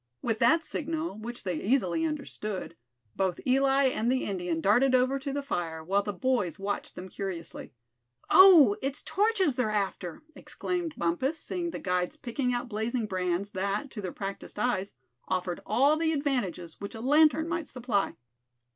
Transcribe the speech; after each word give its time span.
With 0.23 0.39
that 0.39 0.63
signal, 0.63 1.19
which 1.19 1.43
they 1.43 1.61
easily 1.61 2.05
understood, 2.05 2.75
both 3.15 3.39
Eli 3.45 3.83
and 3.83 4.11
the 4.11 4.25
Indian 4.25 4.59
darted 4.59 4.95
over 4.95 5.19
to 5.19 5.31
the 5.31 5.43
fire; 5.43 5.83
while 5.83 6.01
the 6.01 6.11
boys 6.11 6.57
watched 6.57 6.95
them 6.95 7.07
curiously. 7.07 7.71
"Oh! 8.27 8.75
it's 8.81 9.03
torches 9.03 9.57
they're 9.57 9.69
after!" 9.69 10.23
exclaimed 10.33 10.95
Bumpus, 10.97 11.37
seeing 11.37 11.69
the 11.69 11.77
guides 11.77 12.17
picking 12.17 12.51
out 12.51 12.67
blazing 12.67 13.05
brands 13.05 13.51
that, 13.51 13.91
to 13.91 14.01
their 14.01 14.11
practiced 14.11 14.57
eyes, 14.57 14.93
offered 15.27 15.61
all 15.67 15.95
the 15.97 16.13
advantages 16.13 16.81
which 16.81 16.95
a 16.95 16.99
lantern 17.01 17.47
might 17.47 17.67
supply. 17.67 18.15